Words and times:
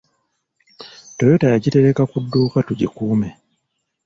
Toyota 1.17 1.45
yagitereka 1.53 2.01
ku 2.11 2.17
dduuka 2.23 2.59
tugikuume. 2.67 3.29